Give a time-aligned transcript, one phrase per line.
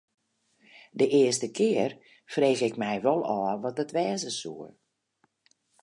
[0.97, 1.91] De earste kear
[2.33, 4.67] frege ik my wol ôf wat it wêze soe.